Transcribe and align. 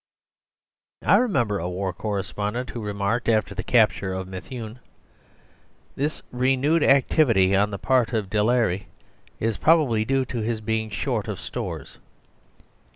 I 1.05 1.17
remember 1.17 1.59
a 1.59 1.69
war 1.69 1.93
correspondent 1.93 2.71
who 2.71 2.81
remarked 2.81 3.29
after 3.29 3.53
the 3.53 3.61
capture 3.61 4.13
of 4.13 4.27
Methuen: 4.27 4.79
"This 5.95 6.23
renewed 6.31 6.81
activity 6.81 7.55
on 7.55 7.69
the 7.69 7.77
part 7.77 8.11
of 8.11 8.27
Delarey 8.27 8.87
is 9.39 9.59
probably 9.59 10.03
due 10.03 10.25
to 10.25 10.39
his 10.39 10.59
being 10.59 10.89
short 10.89 11.27
of 11.27 11.39
stores." 11.39 11.99